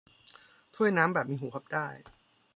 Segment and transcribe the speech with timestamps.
[0.75, 1.87] ถ้วยน้ำแบบมีหูพับได้